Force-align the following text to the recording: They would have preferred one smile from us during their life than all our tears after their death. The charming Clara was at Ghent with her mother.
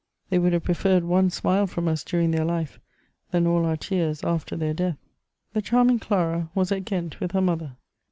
They 0.31 0.39
would 0.39 0.53
have 0.53 0.63
preferred 0.63 1.03
one 1.03 1.29
smile 1.29 1.67
from 1.67 1.87
us 1.87 2.03
during 2.03 2.31
their 2.31 2.43
life 2.43 2.79
than 3.29 3.45
all 3.45 3.65
our 3.65 3.77
tears 3.77 4.23
after 4.23 4.55
their 4.57 4.73
death. 4.73 4.97
The 5.53 5.61
charming 5.61 5.99
Clara 5.99 6.49
was 6.55 6.71
at 6.71 6.85
Ghent 6.85 7.19
with 7.19 7.33
her 7.33 7.39
mother. 7.41 7.75